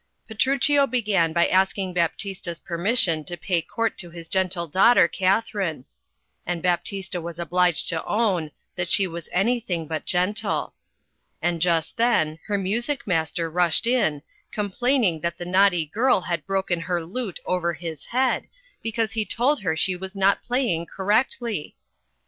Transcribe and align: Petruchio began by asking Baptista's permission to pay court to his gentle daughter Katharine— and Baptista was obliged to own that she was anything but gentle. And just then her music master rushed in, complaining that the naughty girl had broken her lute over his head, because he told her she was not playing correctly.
Petruchio 0.27 0.87
began 0.87 1.31
by 1.31 1.45
asking 1.45 1.93
Baptista's 1.93 2.59
permission 2.59 3.23
to 3.25 3.37
pay 3.37 3.61
court 3.61 3.99
to 3.99 4.09
his 4.09 4.27
gentle 4.27 4.65
daughter 4.65 5.07
Katharine— 5.07 5.85
and 6.47 6.63
Baptista 6.63 7.21
was 7.21 7.37
obliged 7.37 7.87
to 7.89 8.03
own 8.05 8.49
that 8.75 8.89
she 8.89 9.05
was 9.05 9.29
anything 9.31 9.85
but 9.87 10.05
gentle. 10.07 10.73
And 11.39 11.61
just 11.61 11.97
then 11.97 12.39
her 12.47 12.57
music 12.57 13.05
master 13.05 13.47
rushed 13.47 13.85
in, 13.85 14.23
complaining 14.51 15.21
that 15.21 15.37
the 15.37 15.45
naughty 15.45 15.85
girl 15.85 16.21
had 16.21 16.47
broken 16.47 16.79
her 16.79 17.05
lute 17.05 17.39
over 17.45 17.75
his 17.75 18.05
head, 18.05 18.47
because 18.81 19.11
he 19.11 19.23
told 19.23 19.59
her 19.61 19.77
she 19.77 19.95
was 19.95 20.15
not 20.15 20.43
playing 20.43 20.87
correctly. 20.87 21.75